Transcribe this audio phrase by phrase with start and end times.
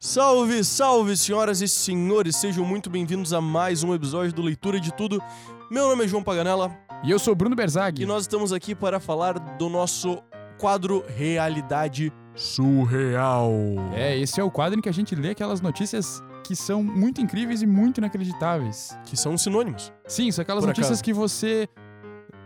[0.00, 4.92] Salve, salve, senhoras e senhores, sejam muito bem-vindos a mais um episódio do Leitura de
[4.92, 5.22] Tudo.
[5.70, 8.02] Meu nome é João Paganella E eu sou Bruno Berzag.
[8.02, 10.22] e nós estamos aqui para falar do nosso
[10.58, 13.52] quadro Realidade Surreal.
[13.94, 17.20] É, esse é o quadro em que a gente lê aquelas notícias que são muito
[17.20, 18.96] incríveis e muito inacreditáveis.
[19.04, 19.92] Que são sinônimos.
[20.06, 21.04] Sim, são aquelas Por notícias acaso.
[21.04, 21.68] que você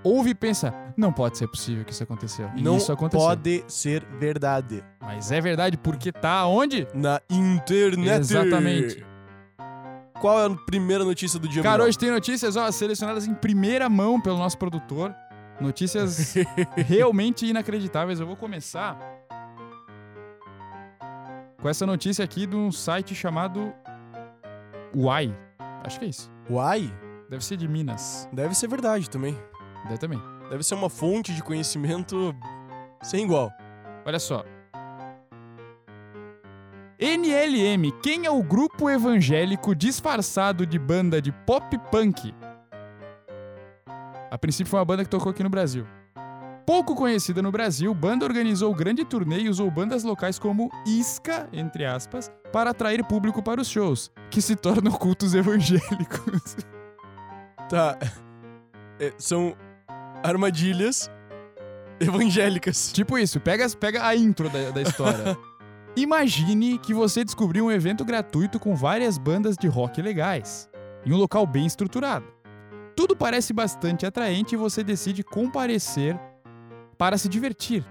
[0.05, 2.49] ouve e pensa, não pode ser possível que isso aconteceu.
[2.55, 3.27] E Não isso aconteceu.
[3.27, 4.85] pode ser verdade.
[5.01, 6.87] Mas é verdade porque tá onde?
[6.95, 8.21] Na internet.
[8.21, 9.05] Exatamente.
[10.21, 13.89] Qual é a primeira notícia do dia, Cara, hoje tem notícias ó, selecionadas em primeira
[13.89, 15.15] mão pelo nosso produtor.
[15.61, 16.35] Notícias
[16.77, 18.21] realmente inacreditáveis.
[18.21, 18.99] Eu vou começar
[21.61, 23.73] com essa notícia aqui de um site chamado
[24.97, 25.37] Uai.
[25.85, 26.33] Acho que é isso.
[26.49, 26.91] Uai?
[27.29, 28.27] Deve ser de Minas.
[28.33, 29.37] Deve ser verdade também.
[29.85, 30.21] Deve também.
[30.49, 32.35] Deve ser uma fonte de conhecimento
[33.03, 33.51] sem igual.
[34.07, 34.43] Olha só.
[36.99, 42.35] NLM, quem é o grupo evangélico disfarçado de banda de pop punk?
[44.31, 45.87] A princípio foi uma banda que tocou aqui no Brasil.
[46.67, 51.85] Pouco conhecida no Brasil, banda organizou grande turnê e usou bandas locais como isca, entre
[51.85, 56.57] aspas, para atrair público para os shows, que se tornam cultos evangélicos.
[57.69, 57.99] Tá.
[59.01, 59.57] É, são
[60.23, 61.11] armadilhas
[61.99, 62.93] evangélicas.
[62.93, 65.37] Tipo isso, pega, pega a intro da, da história.
[65.97, 70.71] Imagine que você descobriu um evento gratuito com várias bandas de rock legais,
[71.05, 72.25] em um local bem estruturado.
[72.95, 76.17] Tudo parece bastante atraente e você decide comparecer
[76.99, 77.85] para se divertir.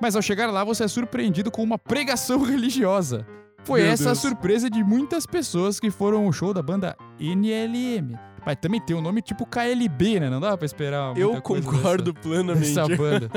[0.00, 3.26] Mas ao chegar lá, você é surpreendido com uma pregação religiosa.
[3.64, 4.18] Foi Meu essa Deus.
[4.18, 8.16] a surpresa de muitas pessoas que foram ao show da banda NLM.
[8.48, 10.30] Mas também tem o nome tipo KLB, né?
[10.30, 12.74] Não dá pra esperar Eu concordo dessa, plenamente.
[12.74, 13.28] dessa banda.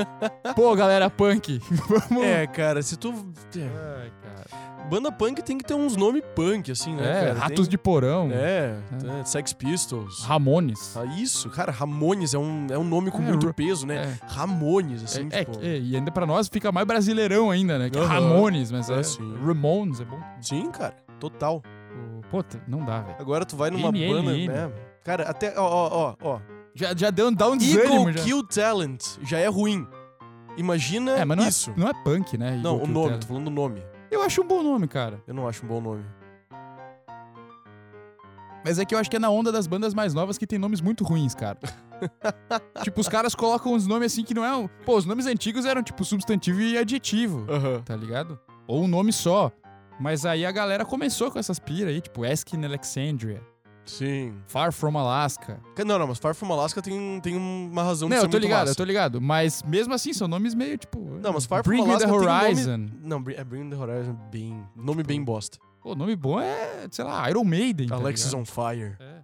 [0.56, 1.60] Pô, galera punk,
[2.08, 2.24] vamos...
[2.24, 3.10] É, cara, se tu.
[3.54, 4.88] é, Ai, cara.
[4.88, 7.02] Banda punk tem que ter uns nomes punk, assim, né?
[7.06, 7.38] É, cara?
[7.40, 8.74] Ratos Tem- de Porão, É,
[9.20, 10.24] é, Sex Pistols.
[10.24, 10.96] Ramones.
[10.96, 14.16] Ah, isso, cara, Ramones é um, é um nome com É, muito peso, né?
[14.18, 14.26] É.
[14.34, 15.58] Ramones, assim, É, é, tipo.
[15.62, 17.90] é, e ainda pra nós fica mais brasileirão ainda, né?
[17.90, 18.08] Que é Aham.
[18.14, 19.46] Ramones, mas É, é.
[19.46, 20.18] Ramones é bom.
[20.40, 21.62] Sim, cara, total.
[22.30, 23.16] Puta, não dá, velho.
[23.20, 24.72] Agora tu vai numa banda, né?
[25.04, 26.40] Cara, até, ó, ó, ó, ó.
[26.74, 28.22] Já, já deu, dá um desânimo Eagle já.
[28.24, 29.86] Kill Talent já é ruim.
[30.56, 31.70] Imagina É, mas não isso.
[31.70, 32.50] é, não é punk, né?
[32.62, 33.20] Não, Eagle o Kill nome, Talent.
[33.22, 33.82] tô falando do nome.
[34.10, 35.22] Eu acho um bom nome, cara.
[35.26, 36.04] Eu não acho um bom nome.
[38.64, 40.58] Mas é que eu acho que é na onda das bandas mais novas que tem
[40.58, 41.58] nomes muito ruins, cara.
[42.84, 44.68] tipo, os caras colocam uns nomes assim que não é um...
[44.84, 47.44] Pô, os nomes antigos eram tipo substantivo e adjetivo.
[47.50, 47.82] Aham.
[47.84, 48.38] tá ligado?
[48.68, 49.50] Ou um nome só.
[49.98, 53.42] Mas aí a galera começou com essas pira aí, tipo Askin Alexandria,
[53.84, 54.34] Sim.
[54.46, 55.60] Far From Alaska.
[55.84, 58.38] Não, não, mas Far From Alaska tem, tem uma razão Não, de ser eu tô
[58.38, 58.70] ligado, massa.
[58.72, 59.20] eu tô ligado.
[59.20, 61.00] Mas mesmo assim, são nomes meio tipo.
[61.20, 62.88] Não, mas Far From Bring Me Alaska the tem nome- Horizon.
[63.02, 64.62] Não, Bring- é Bring the Horizon bem...
[64.76, 65.58] Nome bem bosta.
[65.82, 67.88] Pô, nome bom é, sei lá, Iron Maiden.
[67.88, 68.40] tá Alexis ligado?
[68.42, 68.96] on Fire.
[69.00, 69.22] É.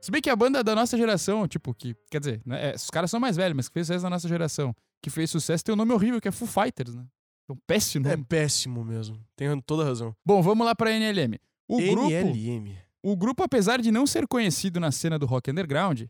[0.00, 1.96] Se bem que a banda da nossa geração, tipo, que.
[2.10, 4.28] Quer dizer, né, é, os caras são mais velhos, mas que fez sucesso da nossa
[4.28, 7.04] geração, que fez sucesso, tem um nome horrível, que é Foo Fighters, né?
[7.48, 9.18] É um péssimo É péssimo mesmo.
[9.34, 10.14] Tem toda a razão.
[10.24, 11.38] Bom, vamos lá pra NLM.
[11.66, 12.08] O grupo.
[12.10, 12.76] NLM.
[13.02, 16.02] O grupo, apesar de não ser conhecido na cena do rock underground,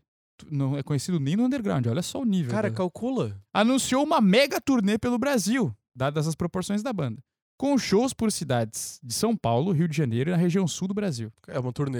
[0.49, 2.51] não é conhecido nem no underground, olha só o nível.
[2.51, 3.39] Cara, da- calcula.
[3.53, 7.21] anunciou uma mega turnê pelo Brasil, dadas as proporções da banda,
[7.57, 10.93] com shows por cidades de São Paulo, Rio de Janeiro e na região sul do
[10.93, 11.31] Brasil.
[11.47, 11.99] É uma turnê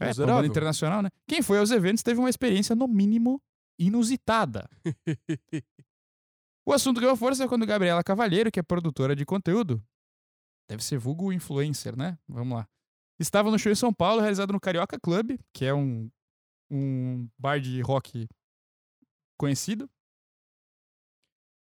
[0.00, 1.10] É, uma banda internacional, né?
[1.28, 3.40] Quem foi aos eventos teve uma experiência, no mínimo,
[3.78, 4.68] inusitada.
[6.68, 9.80] O assunto ganhou força quando Gabriela Cavalheiro, que é produtora de conteúdo,
[10.68, 12.18] deve ser vulgo influencer, né?
[12.28, 12.68] Vamos lá.
[13.18, 16.10] Estava no show em São Paulo, realizado no Carioca Club, que é um,
[16.70, 18.26] um bar de rock
[19.38, 19.88] conhecido.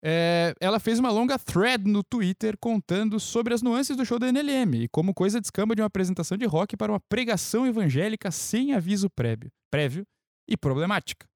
[0.07, 4.29] É, ela fez uma longa thread no Twitter contando sobre as nuances do show da
[4.29, 8.75] NLM e como coisa descamba de uma apresentação de rock para uma pregação evangélica sem
[8.75, 10.07] aviso prévio, prévio
[10.47, 11.27] e problemática.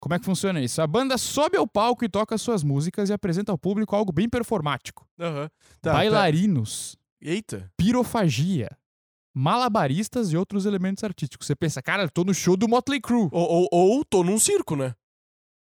[0.00, 0.82] Como é que funciona isso?
[0.82, 4.28] A banda sobe ao palco e toca suas músicas e apresenta ao público algo bem
[4.28, 5.06] performático.
[5.20, 5.48] Aham.
[5.80, 7.30] Tá, Bailarinos, tá.
[7.30, 7.70] Eita.
[7.76, 8.76] pirofagia,
[9.34, 11.46] malabaristas e outros elementos artísticos.
[11.46, 13.28] Você pensa, cara, tô no show do Motley Crue.
[13.30, 14.94] Ou, ou, ou tô num circo, né?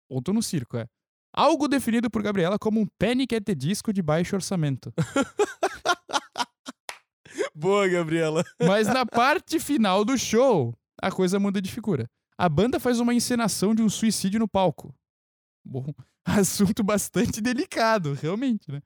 [0.09, 0.87] Ou tô no circo, é.
[1.31, 4.91] Algo definido por Gabriela como um Panic at the Disco de baixo orçamento.
[7.53, 8.43] Boa, Gabriela.
[8.59, 12.09] Mas na parte final do show, a coisa muda de figura.
[12.37, 14.95] A banda faz uma encenação de um suicídio no palco.
[15.63, 15.93] Bom,
[16.25, 18.81] assunto bastante delicado, realmente, né?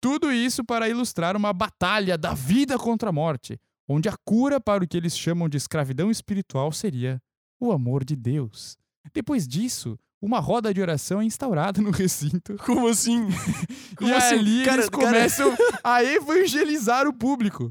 [0.00, 3.58] Tudo isso para ilustrar uma batalha da vida contra a morte,
[3.88, 7.20] onde a cura para o que eles chamam de escravidão espiritual seria
[7.60, 8.76] o amor de Deus.
[9.12, 12.56] Depois disso, uma roda de oração é instaurada no recinto.
[12.64, 13.26] Como assim?
[13.96, 14.34] Como e assim?
[14.36, 17.70] ali Cara- eles cara- começam a evangelizar o público.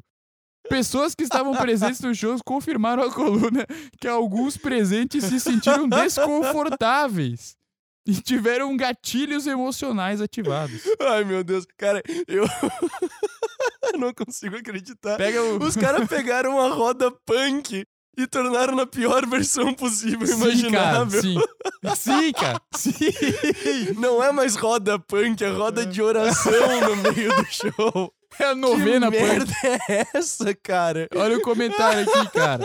[0.69, 3.65] Pessoas que estavam presentes no show confirmaram à coluna
[3.99, 7.57] que alguns presentes se sentiram desconfortáveis
[8.07, 10.81] e tiveram gatilhos emocionais ativados.
[11.01, 11.65] Ai, meu Deus.
[11.77, 12.45] Cara, eu.
[13.93, 15.17] eu não consigo acreditar.
[15.19, 15.63] O.
[15.63, 17.83] Os caras pegaram uma roda punk
[18.17, 21.21] e tornaram na pior versão possível, Sim, cara, imaginável.
[21.21, 21.35] sim.
[21.95, 22.61] Sim, cara.
[22.75, 22.93] Sim.
[23.97, 26.51] Não é mais roda punk, é roda de oração
[26.81, 28.13] no meio do show.
[28.39, 29.51] É a novena, que merda
[29.89, 31.07] é essa, cara?
[31.15, 32.63] Olha o comentário aqui, cara.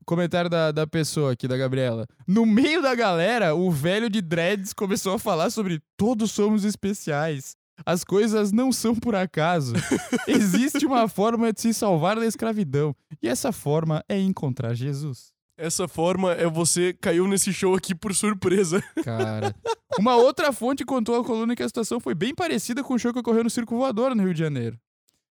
[0.00, 2.06] O comentário da, da pessoa aqui, da Gabriela.
[2.28, 7.56] No meio da galera, o velho de dreads começou a falar sobre todos somos especiais.
[7.84, 9.74] As coisas não são por acaso.
[10.28, 12.94] Existe uma forma de se salvar da escravidão.
[13.22, 15.32] E essa forma é encontrar Jesus.
[15.56, 18.82] Essa forma é você caiu nesse show aqui por surpresa.
[19.04, 19.54] Cara.
[19.98, 23.12] Uma outra fonte contou à coluna que a situação foi bem parecida com o show
[23.12, 24.78] que ocorreu no Circo Voador, no Rio de Janeiro.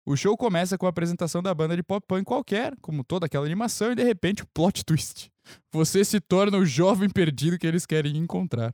[0.07, 3.47] O show começa com a apresentação da banda de pop punk qualquer, como toda aquela
[3.47, 5.31] animação, e de repente, plot twist.
[5.73, 8.73] Você se torna o jovem perdido que eles querem encontrar.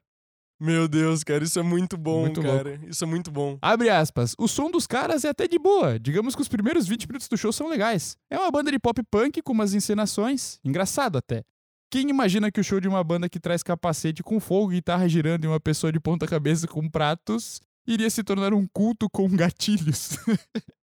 [0.61, 2.79] Meu Deus, cara, isso é muito bom, Muito cara.
[2.87, 3.59] Isso é muito bom.
[3.63, 4.35] Abre aspas.
[4.39, 5.99] O som dos caras é até de boa.
[5.99, 8.15] Digamos que os primeiros 20 minutos do show são legais.
[8.29, 10.61] É uma banda de pop punk com umas encenações.
[10.63, 11.43] Engraçado até.
[11.91, 15.45] Quem imagina que o show de uma banda que traz capacete com fogo, guitarra girando
[15.45, 20.11] e uma pessoa de ponta cabeça com pratos iria se tornar um culto com gatilhos?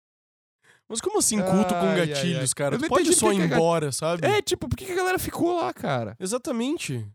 [0.89, 2.55] Mas como assim culto com Ai, ai, gatilhos, ai.
[2.55, 2.77] cara?
[2.77, 4.27] Tu não pode só ir embora, sabe?
[4.27, 6.17] é, tipo, por que a galera ficou lá, cara?
[6.19, 7.07] Exatamente.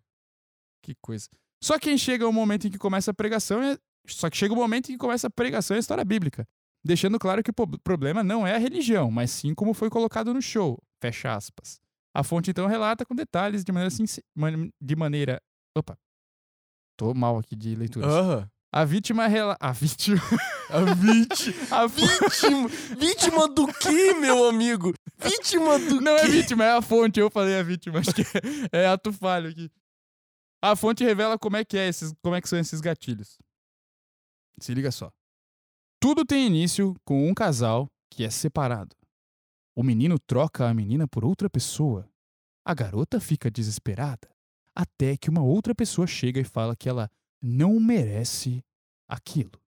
[0.83, 1.29] Que coisa.
[1.63, 3.77] Só quem chega o momento em que começa a pregação é.
[4.09, 6.47] Só que chega o momento em que começa a pregação é a história bíblica.
[6.85, 10.41] Deixando claro que o problema não é a religião, mas sim como foi colocado no
[10.41, 10.81] show.
[11.03, 11.81] Fecha aspas.
[12.15, 13.91] A fonte então relata com detalhes de maneira.
[14.81, 15.43] De maneira.
[15.77, 15.99] Opa.
[16.97, 18.07] Tô mal aqui de leitura.
[18.07, 18.51] Aham.
[18.73, 19.57] A vítima rela...
[19.59, 20.21] A vítima.
[20.71, 21.55] A vítima.
[21.71, 22.69] A vítima.
[22.99, 24.93] Vítima do que, meu amigo?
[25.19, 26.29] Vítima do Não é quê?
[26.29, 27.19] vítima, é a fonte.
[27.19, 28.01] Eu falei a vítima.
[28.01, 28.23] Acho que
[28.73, 29.71] é, é ato falho aqui.
[30.63, 33.39] A fonte revela como é que é esses, como é que são esses gatilhos.
[34.61, 35.13] Se liga só.
[36.01, 38.97] Tudo tem início com um casal que é separado.
[39.75, 42.09] O menino troca a menina por outra pessoa.
[42.65, 44.29] A garota fica desesperada.
[44.75, 47.11] Até que uma outra pessoa chega e fala que ela
[47.41, 48.65] não merece
[49.09, 49.61] aquilo.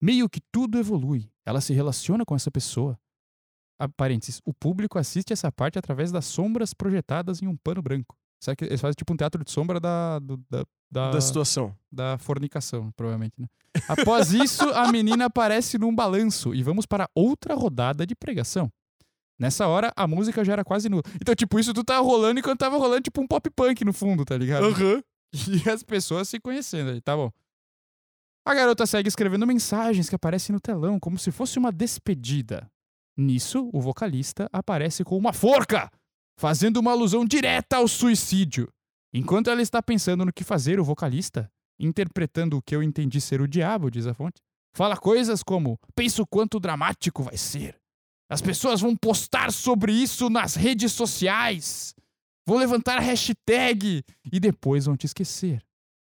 [0.00, 1.30] Meio que tudo evolui.
[1.44, 2.98] Ela se relaciona com essa pessoa.
[3.78, 3.86] A
[4.44, 8.16] o público assiste essa parte através das sombras projetadas em um pano branco.
[8.44, 11.74] Será que eles fazem tipo um teatro de sombra da, do- da, da, Da situação.
[11.90, 13.46] da fornicação, provavelmente, né?
[13.88, 18.70] Após isso, a menina aparece num balanço e vamos para outra rodada de pregação.
[19.38, 21.02] Nessa hora, a música já era quase nula.
[21.20, 24.24] Então, tipo, isso tu tá rolando enquanto tava rolando tipo um pop punk no fundo,
[24.24, 24.66] tá ligado?
[24.66, 25.02] Aham.
[25.48, 27.30] E as pessoas se conhecendo aí, tá bom.
[28.46, 32.70] A garota segue escrevendo mensagens que aparecem no telão, como se fosse uma despedida.
[33.16, 35.90] Nisso, o vocalista aparece com uma forca,
[36.38, 38.68] fazendo uma alusão direta ao suicídio.
[39.12, 43.40] Enquanto ela está pensando no que fazer, o vocalista, interpretando o que eu entendi ser
[43.40, 44.40] o diabo, diz a fonte,
[44.76, 47.76] fala coisas como: penso quanto dramático vai ser.
[48.28, 51.94] As pessoas vão postar sobre isso nas redes sociais.
[52.46, 54.02] Vou levantar a hashtag
[54.32, 55.62] e depois vão te esquecer.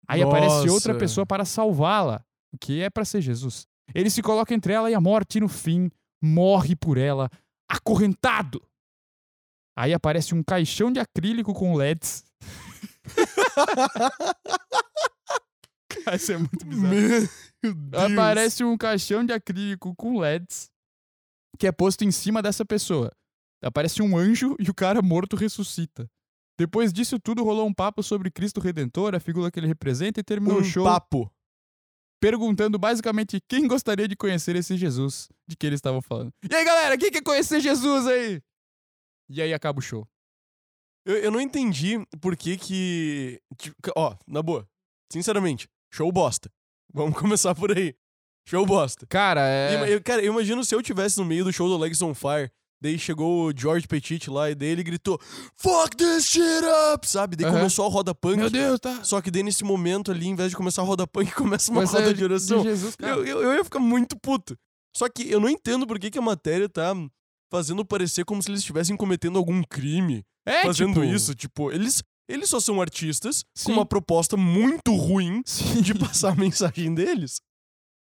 [0.08, 1.00] Aí aparece outra Nossa.
[1.00, 3.68] pessoa para salvá-la, o que é para ser Jesus.
[3.94, 5.90] Ele se coloca entre ela e a morte e no fim
[6.22, 7.30] morre por ela,
[7.70, 8.62] acorrentado.
[9.78, 12.24] Aí aparece um caixão de acrílico com LEDs.
[16.04, 17.30] Cara, Isso é muito bizarro.
[17.64, 18.04] Meu Deus.
[18.04, 20.72] Aparece um caixão de acrílico com LEDs
[21.60, 23.12] que é posto em cima dessa pessoa.
[23.64, 26.08] Aparece um anjo e o cara morto ressuscita.
[26.58, 30.24] Depois disso tudo rolou um papo sobre Cristo Redentor, a figura que ele representa, e
[30.24, 31.32] terminou um o show papo.
[32.20, 36.32] perguntando basicamente quem gostaria de conhecer esse Jesus de que eles estavam falando.
[36.50, 38.42] E aí, galera, quem quer conhecer Jesus aí?
[39.30, 40.08] E aí acaba o show.
[41.06, 43.42] Eu, eu não entendi por que que...
[43.58, 44.68] tipo, Ó, na boa.
[45.12, 46.52] Sinceramente, show bosta.
[46.94, 47.96] Vamos começar por aí.
[48.48, 49.06] Show bosta.
[49.08, 49.94] Cara, é.
[49.94, 52.50] Eu- cara, eu imagino se eu tivesse no meio do show do Legs on Fire,
[52.82, 55.20] daí chegou o George Petit lá e daí ele gritou
[55.58, 57.06] Fuck this shit up!
[57.08, 57.36] Sabe?
[57.36, 58.38] Daí começou a roda punk.
[58.38, 59.04] Meu Deus, tá.
[59.04, 61.82] Só que daí nesse momento ali, em vez de começar a roda punk, começa uma
[61.82, 62.64] Mas roda é de oração.
[62.64, 62.96] Jesus.
[63.00, 64.58] Eu, eu, eu ia ficar muito puto.
[64.96, 66.94] Só que eu não entendo por que, que a matéria tá
[67.52, 71.36] fazendo parecer como se eles estivessem cometendo algum crime É, fazendo tipo, isso.
[71.36, 73.66] Tipo, eles, eles só são artistas Sim.
[73.66, 75.82] com uma proposta muito ruim Sim.
[75.82, 77.40] de passar a mensagem deles.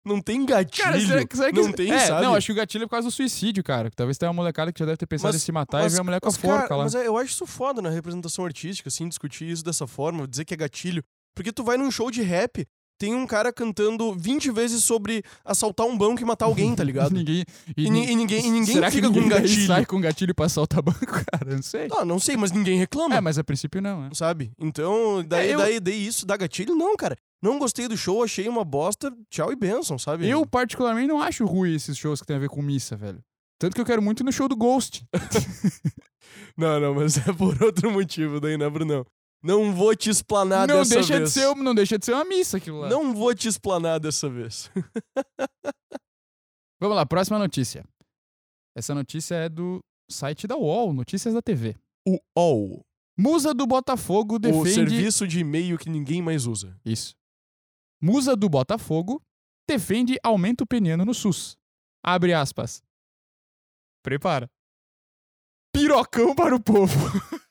[0.05, 0.83] Não tem gatilho.
[0.85, 2.25] Cara, será, que- será que não tem, é, sabe?
[2.25, 3.91] Não, acho que o gatilho é por causa do suicídio, cara.
[3.93, 5.95] Talvez tenha uma molecada que já deve ter pensado Mas- em se matar mas- e
[5.95, 6.83] ver a mulher com a mas, cara, forca lá.
[6.85, 10.45] Mas é, eu acho isso foda na representação artística, assim, discutir isso dessa forma, dizer
[10.45, 11.03] que é gatilho.
[11.35, 12.65] Porque tu vai num show de rap,
[12.97, 17.11] tem um cara cantando 20 vezes sobre assaltar um banco e matar alguém, tá ligado?
[17.15, 17.43] ninguém,
[17.75, 19.67] E, ni- e ninguém, e ninguém será fica que ninguém com daí gatilho.
[19.67, 21.55] sai com gatilho pra assaltar banco, cara?
[21.55, 21.87] Não sei.
[21.97, 23.15] Ah, não sei, mas ninguém reclama.
[23.15, 24.09] É, mas a princípio não, né?
[24.13, 24.51] Sabe?
[24.59, 26.75] Então, daí, É, eu- daí, daí isso dá gatilho?
[26.75, 27.15] Não, cara.
[27.41, 29.13] Não gostei do show, achei uma bosta.
[29.29, 30.27] Tchau e benção, sabe?
[30.27, 33.19] Eu, particularmente, não acho ruim esses shows que tem a ver com missa, velho.
[33.59, 35.03] Tanto que eu quero muito ir no show do Ghost.
[36.57, 39.05] Não, não, mas é por outro motivo, daí, né, Brunão?
[39.43, 41.33] Não vou te explanar não, dessa deixa vez.
[41.33, 42.89] de ser, não deixa de ser uma missa aquilo lá.
[42.89, 44.69] Não vou te explanar dessa vez.
[46.79, 47.85] Vamos lá, próxima notícia.
[48.75, 49.79] Essa notícia é do
[50.09, 51.75] site da UOL, Notícias da TV.
[52.07, 52.85] O OL,
[53.17, 54.73] Musa do Botafogo o defende...
[54.73, 56.79] serviço de e-mail que ninguém mais usa.
[56.85, 57.15] Isso.
[58.01, 59.21] Musa do Botafogo
[59.67, 61.57] defende aumento peniano no SUS.
[62.03, 62.83] Abre aspas.
[64.03, 64.47] Prepara.
[65.73, 66.93] Pirocão para o povo.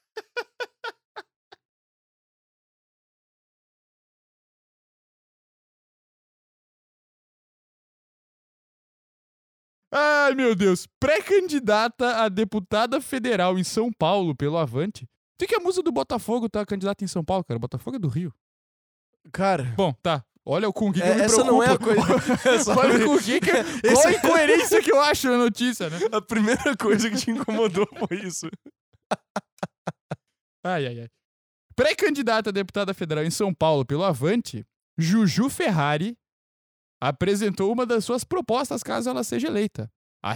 [9.98, 10.86] Ai, meu Deus.
[11.00, 15.08] Pré-candidata a deputada federal em São Paulo pelo Avante.
[15.38, 17.56] Por que a musa do Botafogo tá candidata em São Paulo, cara?
[17.56, 18.30] O Botafogo é do Rio.
[19.32, 20.22] Cara, Bom, tá.
[20.44, 22.00] Olha o que, que é- me essa não é a coisa.
[22.78, 25.98] Olha o que, que Qual a incoerência que eu acho na notícia, né?
[26.12, 28.48] A primeira coisa que te incomodou foi isso.
[30.62, 31.08] Ai, ai, ai.
[31.74, 34.62] Pré-candidata a deputada federal em São Paulo pelo Avante,
[34.98, 36.16] Juju Ferrari
[37.00, 39.90] apresentou uma das suas propostas caso ela seja eleita:
[40.22, 40.34] a,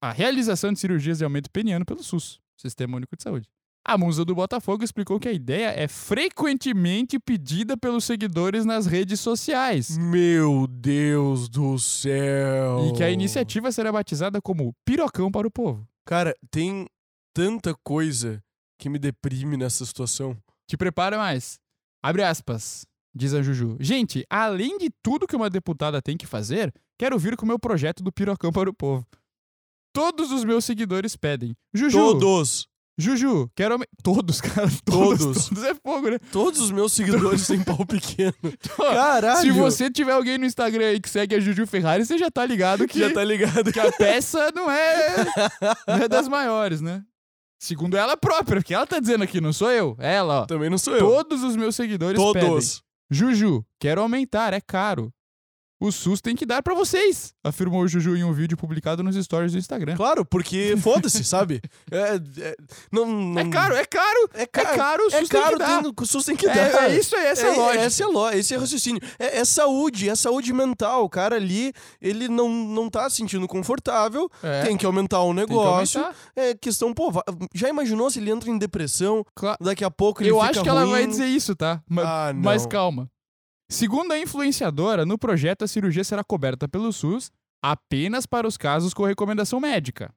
[0.00, 3.48] a realização de cirurgias de aumento peniano pelo SUS, Sistema Único de Saúde.
[3.82, 9.20] A musa do Botafogo explicou que a ideia é frequentemente pedida pelos seguidores nas redes
[9.20, 9.96] sociais.
[9.96, 12.88] Meu Deus do céu.
[12.88, 15.88] E que a iniciativa será batizada como Pirocão para o Povo.
[16.04, 16.86] Cara, tem
[17.34, 18.42] tanta coisa
[18.78, 20.36] que me deprime nessa situação.
[20.68, 21.58] Te prepara mais.
[22.02, 23.76] Abre aspas, diz a Juju.
[23.80, 27.58] Gente, além de tudo que uma deputada tem que fazer, quero vir com o meu
[27.58, 29.06] projeto do Pirocão para o Povo.
[29.92, 31.56] Todos os meus seguidores pedem.
[31.74, 32.68] Juju, Todos.
[33.00, 33.78] Juju, quero...
[34.02, 34.68] Todos, cara.
[34.84, 35.18] Todos.
[35.18, 35.48] Todos.
[35.48, 36.18] Todos é fogo, né?
[36.30, 38.34] Todos os meus seguidores têm pau pequeno.
[38.76, 39.40] Caralho.
[39.40, 42.44] Se você tiver alguém no Instagram aí que segue a Juju Ferrari, você já tá
[42.44, 43.72] ligado que, já tá ligado.
[43.72, 45.26] que a peça não é,
[45.88, 47.02] não é das maiores, né?
[47.58, 49.96] Segundo ela própria, porque ela tá dizendo aqui, não sou eu.
[49.98, 50.46] É ela, ó.
[50.46, 51.00] Também não sou eu.
[51.00, 52.58] Todos os meus seguidores pedem.
[53.12, 55.12] Juju, quero aumentar, é caro.
[55.80, 59.16] O SUS tem que dar pra vocês, afirmou o Juju em um vídeo publicado nos
[59.16, 59.96] stories do Instagram.
[59.96, 61.60] Claro, porque foda-se, sabe?
[61.90, 62.56] É, é,
[62.92, 64.76] não, não, É caro, é caro, É é caro.
[64.76, 65.82] caro, o É SUS tem caro, que dar.
[65.82, 66.90] tem- o SUS tem que É, dar.
[66.90, 67.82] é isso aí, essa é, a lógica.
[67.84, 69.02] Essa é a lógica, esse é o raciocínio.
[69.18, 71.04] É, é saúde, é saúde mental.
[71.04, 75.26] O cara ali, ele não, não tá se sentindo confortável, É, tem que aumentar o
[75.34, 76.00] tem negócio.
[76.00, 76.16] aumentar.
[76.36, 77.10] é questão, pô,
[77.54, 80.68] já imaginou se ele entra em depressão, Cla- daqui a pouco ele Eu acho que
[80.68, 80.90] ela ruim?
[80.92, 81.82] vai dizer isso, tá?
[81.88, 82.32] Ma- Ah.
[82.34, 83.08] Mas calma.
[83.70, 87.30] Segundo a influenciadora, no projeto a cirurgia será coberta pelo SUS
[87.62, 90.12] apenas para os casos com recomendação médica.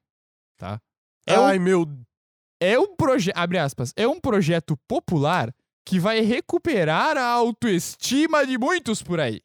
[0.58, 0.80] Tá?
[1.24, 1.86] É um Ai, meu...
[2.60, 5.54] é um projeto, abre aspas, é um projeto popular
[5.86, 9.40] que vai recuperar a autoestima de muitos por aí.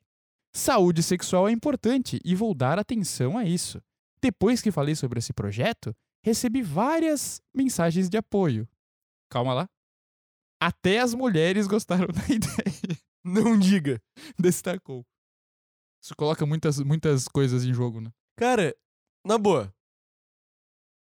[0.55, 3.79] Saúde sexual é importante e vou dar atenção a isso.
[4.19, 8.67] Depois que falei sobre esse projeto, recebi várias mensagens de apoio.
[9.29, 9.69] Calma lá.
[10.59, 12.97] Até as mulheres gostaram da ideia,
[13.29, 14.01] Não diga.
[14.39, 15.05] destacou.
[16.01, 18.11] Isso coloca muitas, muitas coisas em jogo, né?
[18.37, 18.75] Cara,
[19.25, 19.73] na boa.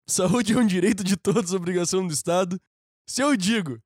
[0.07, 2.59] Saúde é um direito de todos, obrigação do Estado.
[3.07, 3.79] Se eu digo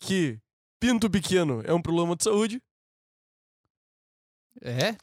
[0.00, 0.38] que
[0.80, 2.60] pinto pequeno é um problema de saúde,
[4.62, 4.96] É?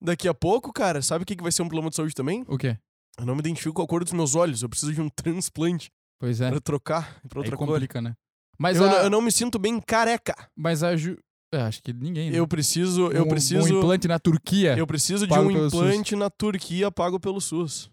[0.00, 2.44] daqui a pouco, cara, sabe o que vai ser um problema de saúde também?
[2.48, 2.78] O quê?
[3.18, 4.62] Eu não me identifico com a cor dos meus olhos.
[4.62, 6.50] Eu preciso de um transplante Pois é.
[6.50, 7.66] pra trocar pra Aí outra cor.
[7.68, 8.14] complica, né?
[8.58, 10.34] Mas Eu, a, não- eu não me sinto bem careca.
[10.56, 11.18] Mas a Ju...
[11.52, 12.38] é, acho que ninguém, né?
[12.38, 14.76] Eu preciso, eu um, preciso, Um implante na Turquia.
[14.76, 15.74] eu preciso de um pelo SUS.
[15.74, 17.90] implante na Turquia pago pelo SUS.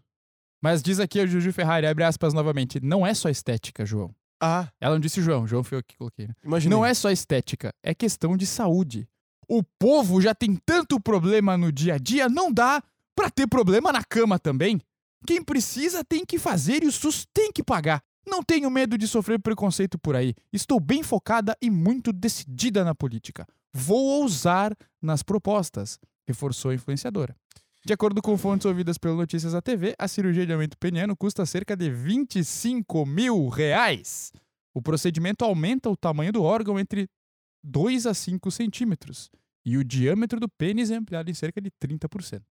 [0.61, 4.13] Mas diz aqui a Juju Ferrari, abre aspas novamente, não é só estética, João.
[4.41, 6.27] Ah, Ela não disse João, João foi eu que coloquei.
[6.27, 6.33] Né?
[6.43, 6.75] imagina.
[6.75, 9.07] Não é só estética, é questão de saúde.
[9.47, 12.81] O povo já tem tanto problema no dia a dia, não dá
[13.15, 14.79] pra ter problema na cama também.
[15.27, 18.01] Quem precisa tem que fazer e o SUS tem que pagar.
[18.29, 20.35] Não tenho medo de sofrer preconceito por aí.
[20.53, 23.45] Estou bem focada e muito decidida na política.
[23.73, 27.35] Vou ousar nas propostas, reforçou a influenciadora.
[27.83, 31.45] De acordo com fontes ouvidas pelo Notícias da TV, a cirurgia de aumento peniano custa
[31.45, 34.31] cerca de 25 mil reais.
[34.73, 37.09] O procedimento aumenta o tamanho do órgão entre
[37.63, 39.31] 2 a 5 centímetros
[39.65, 42.43] e o diâmetro do pênis é ampliado em cerca de 30%.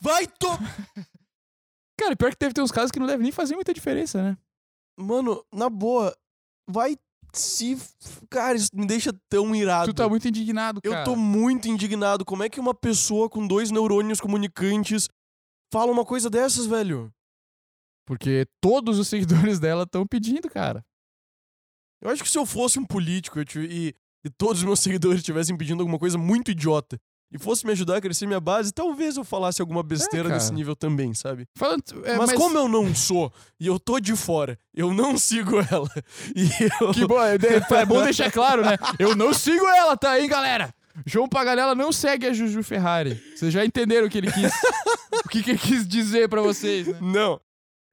[0.00, 0.48] Vai to...
[2.02, 4.36] Cara, pior que deve ter uns casos que não deve nem fazer muita diferença, né?
[4.98, 6.14] Mano, na boa,
[6.68, 6.96] vai
[7.32, 7.76] se...
[8.28, 9.92] Cara, isso me deixa tão irado.
[9.92, 11.00] Tu tá muito indignado, cara.
[11.00, 12.24] Eu tô muito indignado.
[12.24, 15.08] Como é que uma pessoa com dois neurônios comunicantes
[15.72, 17.12] fala uma coisa dessas, velho?
[18.06, 20.84] Porque todos os seguidores dela estão pedindo, cara.
[22.02, 23.94] Eu acho que se eu fosse um político eu tive- e,
[24.26, 26.98] e todos os meus seguidores estivessem pedindo alguma coisa muito idiota
[27.32, 30.38] e fosse me ajudar a crescer minha base, talvez eu falasse alguma besteira cara.
[30.38, 31.48] desse nível também, sabe?
[31.56, 35.56] Falando, é, mas, como eu não sou e eu tô de fora, eu não sigo
[35.58, 35.88] ela.
[36.34, 36.48] E
[36.80, 36.92] eu...
[36.92, 38.76] Que bom, é, é bom deixar claro, né?
[38.98, 40.74] Eu não sigo ela, tá, hein, galera?
[41.06, 43.20] João Paganella não segue a Juju Ferrari.
[43.34, 44.52] Vocês já entenderam o que ele quis.
[45.24, 46.98] o que, que ele quis dizer pra vocês, né?
[47.00, 47.40] Não.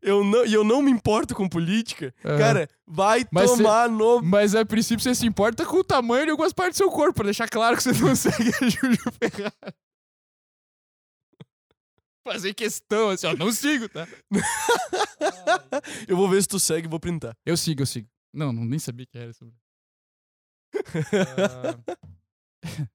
[0.02, 2.14] Eu não, e eu não me importo com política.
[2.24, 2.38] Aham.
[2.38, 4.22] Cara, vai Mas tomar no.
[4.22, 7.16] Mas a princípio você se importa com o tamanho de algumas partes do seu corpo,
[7.16, 9.76] pra deixar claro que você não segue a Juju Ferrari.
[12.26, 14.08] Fazer questão, assim, ó, não sigo, tá?
[16.08, 17.36] Eu vou ver se tu segue e vou printar.
[17.46, 18.08] Eu sigo, eu sigo.
[18.34, 19.56] Não, não nem sabia que era sobre.
[22.62, 22.86] Ah.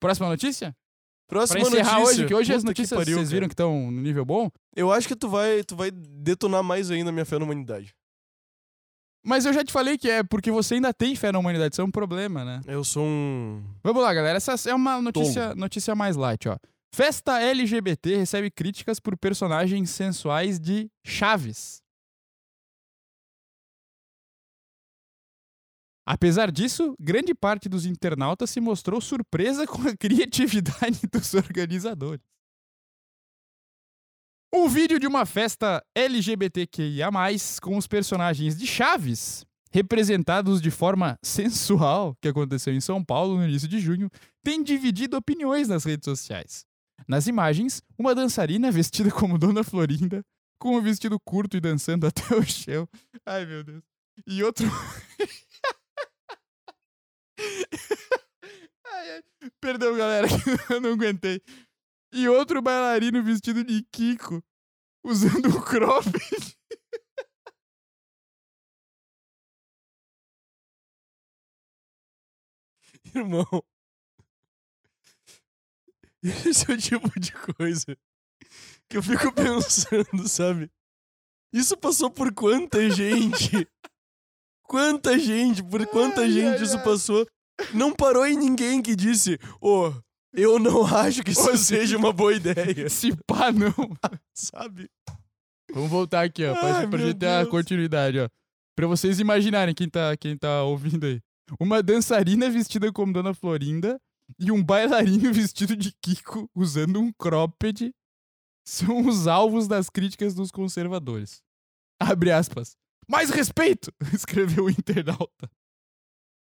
[0.00, 0.74] Próxima notícia?
[1.26, 2.04] Pra Próxima encerrar notícia.
[2.20, 3.36] hoje, que hoje as Puta que notícias pariu, vocês cara.
[3.36, 4.50] viram que estão no nível bom.
[4.76, 7.94] Eu acho que tu vai, tu vai detonar mais ainda a minha fé na humanidade.
[9.26, 11.80] Mas eu já te falei que é porque você ainda tem fé na humanidade, isso
[11.80, 12.60] é um problema, né?
[12.66, 13.64] Eu sou um.
[13.82, 14.36] Vamos lá, galera.
[14.36, 16.58] Essa é uma notícia, notícia mais light, ó.
[16.94, 21.82] Festa LGBT recebe críticas por personagens sensuais de Chaves.
[26.06, 32.22] Apesar disso, grande parte dos internautas se mostrou surpresa com a criatividade dos organizadores.
[34.52, 37.10] Um vídeo de uma festa LGBTQIA+,
[37.60, 43.44] com os personagens de Chaves, representados de forma sensual, que aconteceu em São Paulo no
[43.44, 44.08] início de junho,
[44.44, 46.64] tem dividido opiniões nas redes sociais.
[47.08, 50.22] Nas imagens, uma dançarina vestida como Dona Florinda,
[50.60, 52.86] com um vestido curto e dançando até o chão.
[53.26, 53.82] Ai, meu Deus.
[54.26, 54.70] E outro.
[58.86, 59.22] ai, ai.
[59.60, 60.26] Perdão, galera,
[60.66, 61.40] que eu não aguentei.
[62.12, 64.42] E outro bailarino vestido de Kiko,
[65.04, 66.56] usando um cropped.
[73.14, 73.46] Irmão.
[76.22, 77.96] Esse é o tipo de coisa
[78.88, 80.70] que eu fico pensando, sabe?
[81.52, 83.68] Isso passou por quanta gente?
[84.62, 86.84] Quanta gente, por quanta Ai, gente ai, isso ai.
[86.84, 87.26] passou?
[87.72, 89.92] Não parou em ninguém que disse, ô,
[90.32, 93.72] eu não acho que isso seja uma boa ideia, Se pá, não.
[94.34, 94.90] sabe?
[95.72, 96.54] Vamos voltar aqui, ó.
[96.54, 98.28] Pra, Ai, pra gente ter a continuidade, ó.
[98.76, 101.20] Pra vocês imaginarem quem tá, quem tá ouvindo aí.
[101.60, 104.00] Uma dançarina vestida como Dona Florinda
[104.38, 107.94] e um bailarino vestido de Kiko usando um cropped
[108.66, 111.42] são os alvos das críticas dos conservadores.
[112.00, 112.76] Abre aspas.
[113.08, 113.92] Mais respeito!
[114.12, 115.50] escreveu o internauta.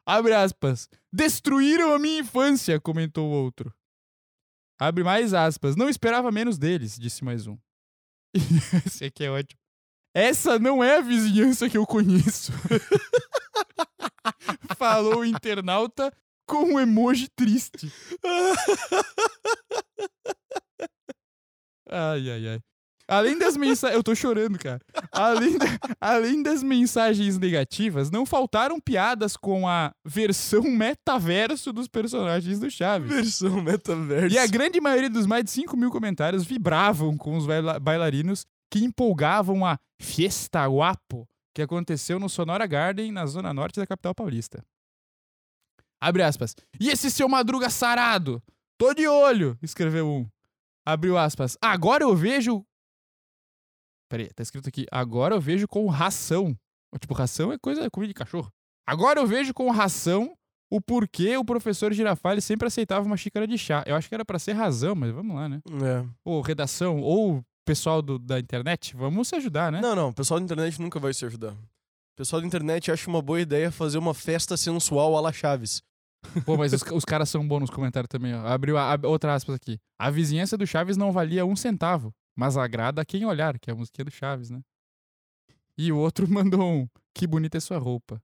[0.08, 0.88] Abre aspas.
[1.12, 3.74] Destruíram a minha infância, comentou o outro.
[4.80, 5.76] Abre mais aspas.
[5.76, 7.58] Não esperava menos deles, disse mais um.
[8.86, 9.60] Esse aqui é ótimo.
[10.16, 12.54] Essa não é a vizinhança que eu conheço.
[14.78, 16.12] Falou o internauta
[16.48, 17.92] com um emoji triste.
[21.90, 22.62] Ai, ai, ai.
[23.08, 23.96] Além das mensagens.
[23.96, 24.82] Eu tô chorando, cara.
[25.12, 25.66] Além, da-
[26.02, 33.10] Além das mensagens negativas, não faltaram piadas com a versão metaverso dos personagens do Chaves.
[33.10, 34.36] Versão metaverso.
[34.36, 38.46] E a grande maioria dos mais de 5 mil comentários vibravam com os baila- bailarinos
[38.70, 44.14] que empolgavam a Fiesta Guapo que aconteceu no Sonora Garden, na zona norte da capital
[44.14, 44.62] paulista.
[46.00, 46.56] Abre aspas.
[46.80, 48.44] E esse seu madruga sarado?
[48.78, 50.28] Tô de olho, escreveu um.
[50.86, 51.58] Abriu aspas.
[51.62, 52.64] Agora eu vejo.
[54.10, 54.86] Peraí, tá escrito aqui.
[54.92, 56.56] Agora eu vejo com ração.
[57.00, 58.50] Tipo, ração é coisa, é comida de cachorro.
[58.88, 60.34] Agora eu vejo com ração
[60.72, 63.84] o porquê o professor Girafales sempre aceitava uma xícara de chá.
[63.86, 65.62] Eu acho que era pra ser razão, mas vamos lá, né?
[65.84, 66.06] É.
[66.26, 69.82] Ou redação, ou pessoal do- da internet, vamos se ajudar, né?
[69.82, 71.52] Não, não, o pessoal da internet nunca vai se ajudar.
[71.52, 75.82] O pessoal da internet acha uma boa ideia fazer uma festa sensual à la Chaves.
[76.46, 78.46] Pô, mas os, os caras são bons nos comentários também, ó.
[78.48, 79.78] Abriu a, ab- outra aspas aqui.
[80.00, 83.74] A vizinhança do Chaves não valia um centavo, mas agrada a quem olhar, que é
[83.74, 84.62] a musiquinha do Chaves, né?
[85.78, 86.88] E o outro mandou um.
[87.14, 88.22] Que bonita é sua roupa.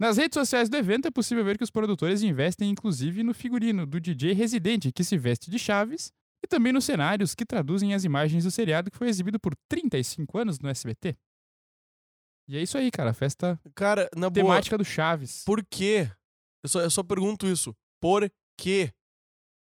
[0.00, 3.84] Nas redes sociais do evento é possível ver que os produtores investem inclusive no figurino
[3.84, 6.12] do DJ residente que se veste de Chaves
[6.42, 10.38] e também nos cenários que traduzem as imagens do seriado que foi exibido por 35
[10.38, 11.16] anos no SBT.
[12.48, 13.12] E é isso aí, cara.
[13.12, 15.42] Festa Cara, na boa, temática do Chaves.
[15.44, 16.10] por quê?
[16.62, 17.74] Eu só, eu só pergunto isso.
[18.00, 18.92] Por quê?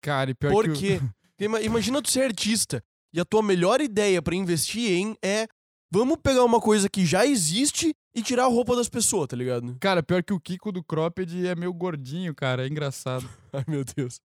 [0.02, 1.00] Cara, e pior Por que o- quê?
[1.40, 2.84] Ima- Imagina tu ser artista.
[3.12, 5.46] E a tua melhor ideia pra investir em é
[5.90, 9.76] vamos pegar uma coisa que já existe e tirar a roupa das pessoas, tá ligado?
[9.80, 12.64] Cara, pior que o Kiko do Cropped é meio gordinho, cara.
[12.64, 13.28] É engraçado.
[13.52, 14.20] Ai, meu Deus.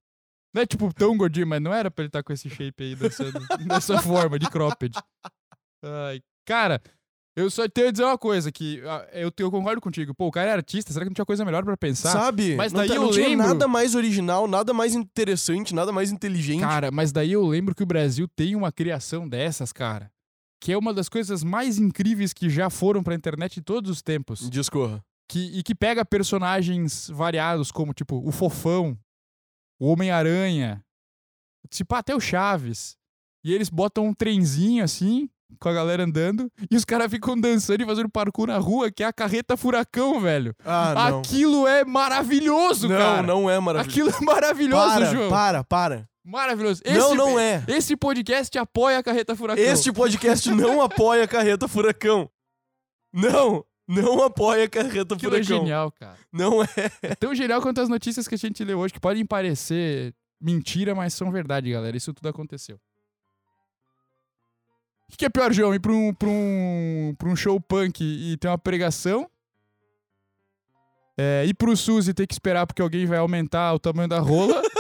[0.53, 2.95] Não é tipo tão gordinho, mas não era pra ele estar com esse shape aí
[2.95, 4.97] dançando dessa forma, de cropped.
[5.83, 6.81] Ai, cara,
[7.35, 10.13] eu só tenho a dizer uma coisa, que ah, eu, eu concordo contigo.
[10.13, 12.11] Pô, o cara é artista, será que não tinha coisa melhor pra pensar?
[12.11, 12.55] Sabe?
[12.55, 15.91] mas Não daí tá- eu não tinha lembro- nada mais original, nada mais interessante, nada
[15.91, 16.61] mais inteligente.
[16.61, 20.11] Cara, mas daí eu lembro que o Brasil tem uma criação dessas, cara.
[20.61, 24.01] Que é uma das coisas mais incríveis que já foram pra internet de todos os
[24.01, 24.49] tempos.
[24.49, 25.03] Discorra.
[25.29, 28.97] Que, e que pega personagens variados, como, tipo, o Fofão,
[29.79, 30.83] o Homem-Aranha,
[31.69, 32.95] tipo, até o Chaves.
[33.43, 37.81] E eles botam um trenzinho assim, com a galera andando, e os caras ficam dançando
[37.81, 40.55] e fazendo parkour na rua, que é a carreta furacão, velho.
[40.65, 41.19] Ah, não.
[41.19, 43.23] Aquilo é maravilhoso, não, cara.
[43.23, 43.89] não é maravilhoso.
[43.89, 45.29] Aquilo é maravilhoso, para, João.
[45.29, 46.09] para, para.
[46.25, 46.81] Maravilhoso.
[46.85, 47.63] Não, não é.
[47.67, 49.63] Esse podcast apoia a carreta furacão.
[49.63, 52.29] Este podcast não apoia a carreta furacão.
[53.13, 55.59] Não, não apoia a carreta Aquilo é furacão.
[55.59, 56.17] genial, cara.
[56.31, 56.67] Não é.
[57.01, 60.95] É tão genial quanto as notícias que a gente leu hoje, que podem parecer mentira,
[60.95, 61.95] mas são verdade, galera.
[61.95, 62.79] Isso tudo aconteceu.
[65.13, 65.75] O que, é pior, João?
[65.75, 69.29] Ir pra um, pra, um, pra um show punk e ter uma pregação?
[71.15, 74.19] É, ir pro SUS e ter que esperar porque alguém vai aumentar o tamanho da
[74.19, 74.59] rola?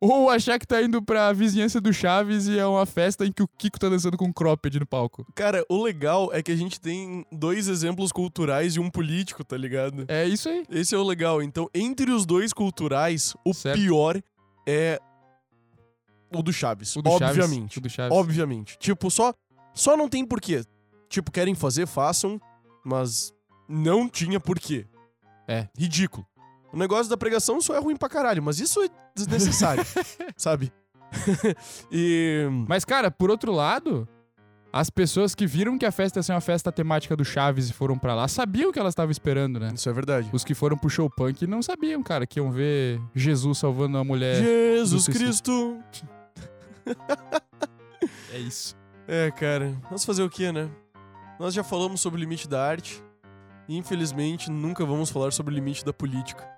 [0.00, 3.40] Ou achar que tá indo pra vizinhança do Chaves e é uma festa em que
[3.40, 5.24] o Kiko tá dançando com cropped no palco?
[5.32, 9.56] Cara, o legal é que a gente tem dois exemplos culturais e um político, tá
[9.56, 10.04] ligado?
[10.08, 10.64] É isso aí.
[10.68, 11.40] Esse é o legal.
[11.40, 13.78] Então, entre os dois culturais, o Certo.
[13.78, 14.20] pior
[14.66, 14.98] é
[16.34, 16.96] o do Chaves.
[16.96, 17.78] O do Chaves, obviamente.
[17.78, 18.16] o do Chaves.
[18.16, 18.76] Obviamente.
[18.78, 19.34] Tipo, só,
[19.74, 20.64] só não tem porquê.
[21.08, 22.40] Tipo, querem fazer, façam,
[22.84, 23.32] mas
[23.68, 24.86] não tinha porquê.
[25.46, 25.68] É.
[25.76, 26.26] Ridículo.
[26.72, 29.84] O negócio da pregação só é ruim pra caralho, mas isso é desnecessário,
[30.36, 30.72] sabe?
[31.92, 32.48] e.
[32.66, 34.08] Mas, cara, por outro lado,
[34.72, 37.72] as pessoas que viram que a festa ia ser uma festa temática do Chaves e
[37.74, 39.70] foram pra lá sabiam o que elas estavam esperando, né?
[39.74, 40.30] Isso é verdade.
[40.32, 44.04] Os que foram pro show punk não sabiam, cara, que iam ver Jesus salvando uma
[44.04, 44.42] mulher.
[44.42, 45.06] Jesus.
[45.08, 45.78] Cristo.
[48.32, 48.74] É isso.
[49.06, 50.70] É, cara, vamos fazer o quê, né?
[51.38, 53.02] Nós já falamos sobre o limite da arte.
[53.68, 56.48] E infelizmente nunca vamos falar sobre o limite da política.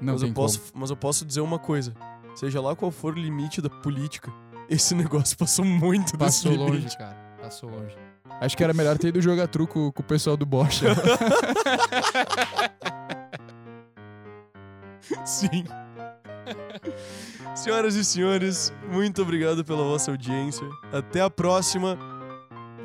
[0.00, 1.94] Não mas, tem eu posso, mas eu posso dizer uma coisa.
[2.34, 4.32] Seja lá qual for o limite da política,
[4.68, 6.24] esse negócio passou muito como.
[6.24, 6.98] Passou desse longe, limite.
[6.98, 7.16] cara.
[7.40, 7.96] Passou longe.
[8.40, 10.86] Acho que era melhor ter ido jogar truco com o pessoal do Bocha.
[15.24, 15.64] Sim.
[17.54, 20.66] Senhoras e senhores, muito obrigado pela vossa audiência.
[20.92, 21.98] Até a próxima.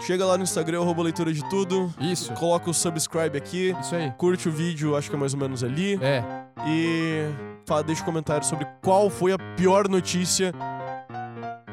[0.01, 1.93] Chega lá no Instagram, arroba leitura de tudo.
[1.99, 2.31] Isso.
[2.33, 3.75] Coloca o subscribe aqui.
[3.81, 4.11] Isso aí.
[4.17, 5.99] Curte o vídeo, acho que é mais ou menos ali.
[6.01, 6.23] É.
[6.65, 7.25] E
[7.65, 10.53] fala, deixa um comentário sobre qual foi a pior notícia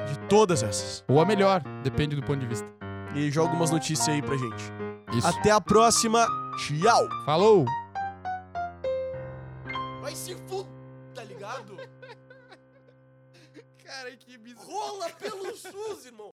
[0.09, 1.05] de todas essas.
[1.09, 2.67] Ou a melhor, depende do ponto de vista.
[3.15, 4.73] E joga umas notícias aí pra gente.
[5.17, 5.27] Isso.
[5.27, 6.27] Até a próxima.
[6.59, 7.09] Tchau!
[7.25, 7.65] Falou!
[10.03, 10.66] Vai se fu...
[13.85, 14.67] Cara, que bizarro.
[14.67, 16.25] Rola pelo SUS, irmão!